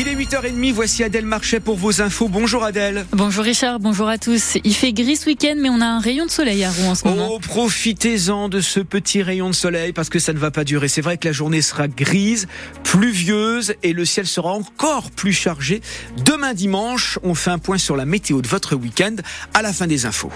[0.00, 2.28] Il est 8h30, voici Adèle Marchais pour vos infos.
[2.28, 3.04] Bonjour Adèle.
[3.10, 4.56] Bonjour Richard, bonjour à tous.
[4.62, 6.94] Il fait gris ce week-end, mais on a un rayon de soleil à Rouen en
[6.94, 7.30] ce moment.
[7.32, 10.86] Oh, profitez-en de ce petit rayon de soleil parce que ça ne va pas durer.
[10.86, 12.46] C'est vrai que la journée sera grise,
[12.84, 15.80] pluvieuse et le ciel sera encore plus chargé.
[16.24, 19.16] Demain dimanche, on fait un point sur la météo de votre week-end
[19.52, 20.30] à la fin des infos.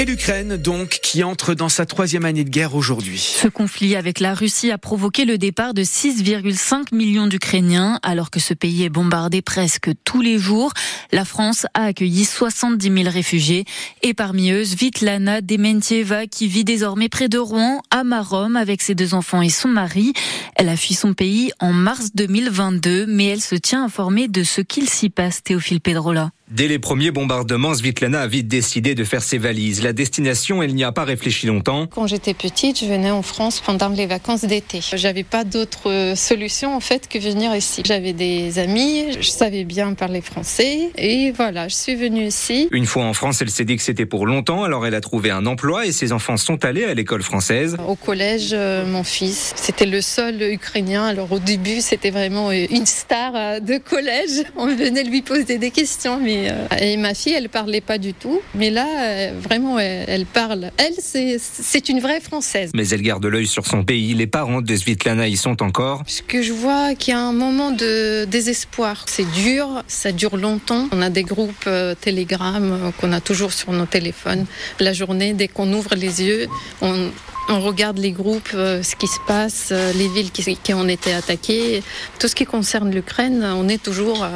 [0.00, 3.18] Et l'Ukraine, donc, qui entre dans sa troisième année de guerre aujourd'hui.
[3.18, 8.40] Ce conflit avec la Russie a provoqué le départ de 6,5 millions d'Ukrainiens, alors que
[8.40, 10.72] ce pays est bombardé presque tous les jours.
[11.12, 13.66] La France a accueilli 70 000 réfugiés,
[14.00, 18.94] et parmi eux, Svitlana Dementieva, qui vit désormais près de Rouen, à Marom, avec ses
[18.94, 20.14] deux enfants et son mari.
[20.56, 24.62] Elle a fui son pays en mars 2022, mais elle se tient informée de ce
[24.62, 26.30] qu'il s'y passe, Théophile Pedrola.
[26.50, 29.84] Dès les premiers bombardements, Svitlana a vite décidé de faire ses valises.
[29.84, 31.86] La destination, elle n'y a pas réfléchi longtemps.
[31.86, 34.80] Quand j'étais petite, je venais en France pendant les vacances d'été.
[34.96, 37.82] J'avais pas d'autre euh, solution en fait que venir ici.
[37.86, 42.68] J'avais des amis, je savais bien parler français et voilà, je suis venue ici.
[42.72, 45.30] Une fois en France, elle s'est dit que c'était pour longtemps, alors elle a trouvé
[45.30, 47.76] un emploi et ses enfants sont allés à l'école française.
[47.86, 51.04] Au collège, euh, mon fils, c'était le seul ukrainien.
[51.04, 54.42] Alors au début, c'était vraiment euh, une star de collège.
[54.56, 58.14] On venait lui poser des questions, mais euh, et, ma fille, elle parlait pas du
[58.14, 58.40] tout.
[58.54, 60.70] Mais là, euh, vraiment, elle, parle.
[60.76, 62.70] Elle, c'est une vraie Française.
[62.74, 64.14] Mais elle garde l'œil sur son pays.
[64.14, 66.02] Les parents de Svitlana y sont encore.
[66.06, 69.04] Ce que je vois, qu'il y a un moment de désespoir.
[69.08, 70.88] C'est dur, ça dure longtemps.
[70.92, 74.46] On a des groupes euh, Telegram qu'on a toujours sur nos téléphones.
[74.78, 76.48] La journée, dès qu'on ouvre les yeux,
[76.82, 77.10] on,
[77.48, 81.82] on regarde les groupes, ce qui se passe, les villes qui, ont été attaquées.
[82.18, 84.26] Tout ce qui concerne l'Ukraine, on est toujours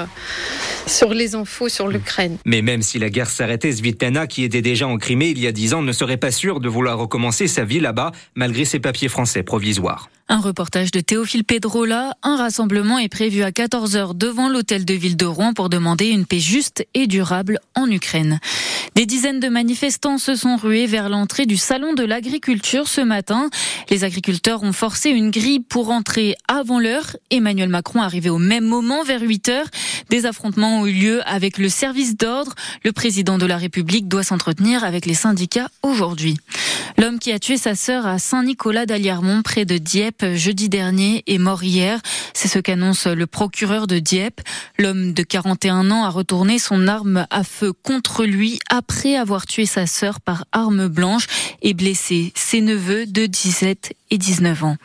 [0.86, 2.38] sur les infos sur l'Ukraine.
[2.44, 5.52] Mais même si la guerre s'arrêtait, Svitlana, qui était déjà en Crimée il y a
[5.52, 9.08] dix ans, ne serait pas sûre de vouloir recommencer sa vie là-bas, malgré ses papiers
[9.08, 10.08] français provisoires.
[10.28, 12.16] Un reportage de Théophile Pedrola.
[12.22, 16.24] Un rassemblement est prévu à 14h devant l'hôtel de ville de Rouen pour demander une
[16.24, 18.40] paix juste et durable en Ukraine.
[18.94, 23.50] Des dizaines de manifestants se sont rués vers l'entrée du salon de l'agriculture ce matin.
[23.90, 27.16] Les agriculteurs ont forcé une grille pour entrer avant l'heure.
[27.30, 29.64] Emmanuel Macron arrivé au même moment vers 8 h
[30.08, 32.54] Des affrontements ont eu lieu avec le service d'ordre.
[32.82, 36.38] Le président de la République doit s'entretenir avec les syndicats aujourd'hui.
[36.98, 41.38] L'homme qui a tué sa sœur à Saint-Nicolas d'Aliermont près de Dieppe jeudi dernier est
[41.38, 42.00] mort hier.
[42.32, 44.40] C'est ce qu'annonce le procureur de Dieppe.
[44.78, 49.66] L'homme de 41 ans a retourné son arme à feu contre lui après avoir tué
[49.66, 51.26] sa sœur par arme blanche
[51.62, 54.76] et blessé ses neveux de 17 et 19 ans.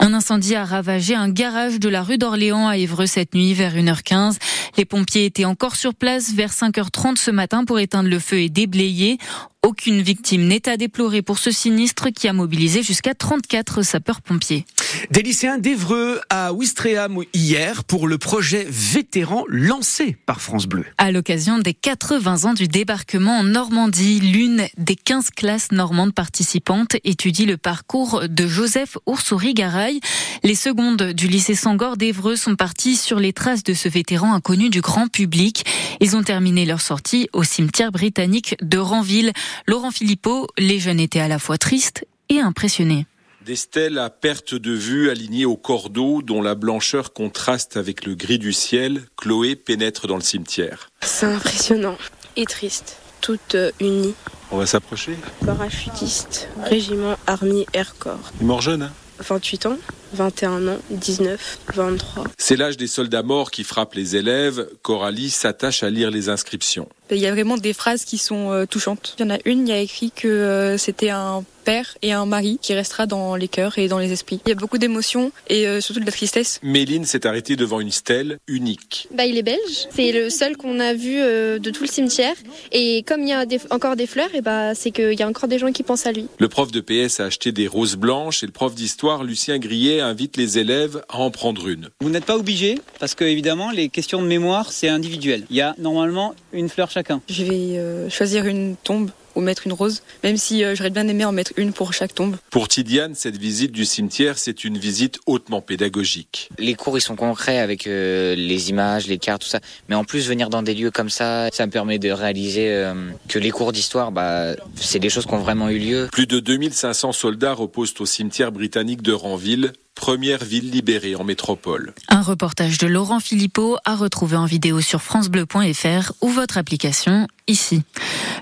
[0.00, 3.74] Un incendie a ravagé un garage de la rue d'Orléans à Évreux cette nuit vers
[3.74, 4.36] 1h15.
[4.76, 8.48] Les pompiers étaient encore sur place vers 5h30 ce matin pour éteindre le feu et
[8.48, 9.18] déblayer.
[9.64, 14.66] Aucune victime n'est à déplorer pour ce sinistre qui a mobilisé jusqu'à 34 sapeurs-pompiers.
[15.10, 20.84] Des lycéens d'Evreux à Ouistreham hier pour le projet vétéran lancé par France Bleu.
[20.98, 26.96] À l'occasion des 80 ans du débarquement en Normandie, l'une des 15 classes normandes participantes
[27.02, 30.00] étudie le parcours de Joseph Oursouri-Garay.
[30.42, 34.63] Les secondes du lycée Sangor d'Evreux sont parties sur les traces de ce vétéran inconnu
[34.70, 35.64] du grand public.
[36.00, 39.32] Ils ont terminé leur sortie au cimetière britannique de Ranville.
[39.66, 43.06] Laurent Philippot, les jeunes étaient à la fois tristes et impressionnés.
[43.44, 48.14] Des stèles à perte de vue alignées au cordeau dont la blancheur contraste avec le
[48.14, 50.88] gris du ciel, Chloé pénètre dans le cimetière.
[51.02, 51.98] C'est impressionnant
[52.36, 54.14] et triste, toutes unies.
[54.50, 55.16] On va s'approcher?
[55.44, 58.32] Parachutiste, régiment Army Air Corps.
[58.40, 58.92] Il est mort jeune, hein?
[59.18, 59.76] 28 ans
[60.14, 62.24] 21 ans, 19, 23.
[62.38, 64.68] C'est l'âge des soldats morts qui frappe les élèves.
[64.82, 66.88] Coralie s'attache à lire les inscriptions.
[67.14, 69.14] Il y a vraiment des phrases qui sont euh, touchantes.
[69.18, 72.12] Il y en a une, il y a écrit que euh, c'était un père et
[72.12, 74.40] un mari qui restera dans les cœurs et dans les esprits.
[74.44, 76.60] Il y a beaucoup d'émotions et euh, surtout de la tristesse.
[76.62, 79.08] Méline s'est arrêtée devant une stèle unique.
[79.14, 79.88] Bah, il est belge.
[79.90, 82.34] C'est le seul qu'on a vu de tout le cimetière.
[82.70, 85.48] Et comme il y a encore des fleurs, et bah, c'est qu'il y a encore
[85.48, 86.26] des gens qui pensent à lui.
[86.38, 90.00] Le prof de PS a acheté des roses blanches et le prof d'histoire, Lucien Grillet,
[90.00, 91.88] invite les élèves à en prendre une.
[92.00, 95.44] Vous n'êtes pas obligé parce que évidemment les questions de mémoire c'est individuel.
[95.48, 97.20] Il y a normalement une fleur chacun.
[97.28, 101.08] Je vais euh, choisir une tombe ou mettre une rose, même si euh, j'aurais bien
[101.08, 102.36] aimé en mettre une pour chaque tombe.
[102.50, 106.50] Pour Tidiane, cette visite du cimetière, c'est une visite hautement pédagogique.
[106.56, 109.58] Les cours, ils sont concrets avec euh, les images, les cartes, tout ça.
[109.88, 112.92] Mais en plus, venir dans des lieux comme ça, ça me permet de réaliser
[113.28, 116.08] que les cours d'histoire, bah, c'est des choses qui ont vraiment eu lieu.
[116.12, 121.94] Plus de 2500 soldats reposent au cimetière britannique de Ranville première ville libérée en métropole.
[122.08, 127.82] Un reportage de Laurent Philippot à retrouver en vidéo sur francebleu.fr ou votre application ici.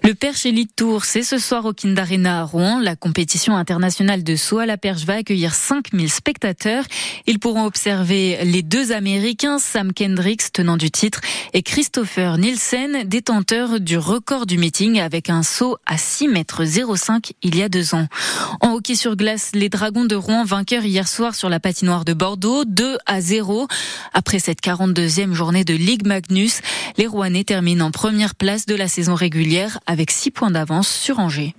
[0.05, 2.81] Le Perche Elite Tour, c'est ce soir au Kind Arena à Rouen.
[2.81, 6.85] La compétition internationale de saut à la perche va accueillir 5000 spectateurs.
[7.27, 11.21] Ils pourront observer les deux Américains, Sam Kendricks, tenant du titre,
[11.53, 17.33] et Christopher Nielsen, détenteur du record du meeting avec un saut à 6 mètres 05
[17.43, 18.07] il y a deux ans.
[18.61, 22.13] En hockey sur glace, les Dragons de Rouen vainqueurs hier soir sur la patinoire de
[22.13, 23.67] Bordeaux, 2 à 0.
[24.13, 26.61] Après cette 42e journée de Ligue Magnus,
[26.99, 31.19] les Rouennais terminent en première place de la saison régulière avec 6 points d'avance sur
[31.19, 31.57] Angers.